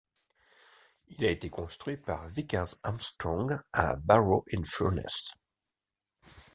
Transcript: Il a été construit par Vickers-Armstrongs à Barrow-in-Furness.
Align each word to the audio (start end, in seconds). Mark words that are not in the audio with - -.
Il 1.09 1.23
a 1.23 1.29
été 1.29 1.51
construit 1.51 1.95
par 1.95 2.27
Vickers-Armstrongs 2.29 3.59
à 3.71 3.95
Barrow-in-Furness. 3.97 5.35